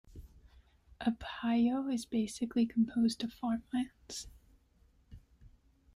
Apayao 0.99 1.93
is 1.93 2.07
basically 2.07 2.65
composed 2.65 3.23
of 3.23 3.31
farmlands. 3.31 4.25